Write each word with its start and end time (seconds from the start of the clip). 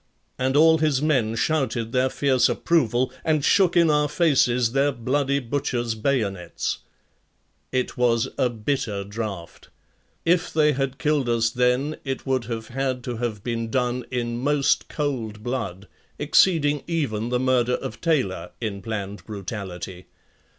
And 0.39 0.57
all 0.57 0.79
his 0.79 0.99
men 0.99 1.35
shouted 1.35 1.91
their 1.91 2.09
fierce 2.09 2.49
approval 2.49 3.13
and 3.23 3.45
shook 3.45 3.77
in 3.77 3.91
our 3.91 4.09
faces 4.09 4.71
their 4.71 4.91
bloody 4.91 5.37
butcher's 5.37 5.93
bayonets. 5.93 6.79
It 7.71 7.97
was 7.97 8.27
a 8.35 8.49
bitter 8.49 9.03
draught. 9.03 9.69
If 10.25 10.51
they 10.51 10.71
had 10.71 10.97
killed 10.97 11.29
us 11.29 11.51
then 11.51 11.97
it 12.03 12.25
would 12.25 12.45
have 12.45 12.69
had 12.69 13.03
to 13.03 13.17
have 13.17 13.43
been 13.43 13.69
done 13.69 14.03
in 14.09 14.39
most 14.39 14.87
cold 14.89 15.43
blood, 15.43 15.87
exceeding 16.17 16.81
even 16.87 17.29
the 17.29 17.39
murder 17.39 17.75
of 17.75 18.01
Taylor 18.01 18.53
in 18.59 18.81
planned 18.81 19.23
brutality. 19.27 20.07